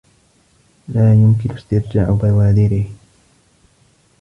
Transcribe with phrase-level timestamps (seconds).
[0.87, 2.85] لَا يُمْكِنُ اسْتِرْجَاعُ بَوَادِرِهِ